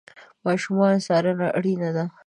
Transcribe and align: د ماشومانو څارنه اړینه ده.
د 0.03 0.03
ماشومانو 0.45 1.03
څارنه 1.05 1.47
اړینه 1.57 1.89
ده. 1.95 2.05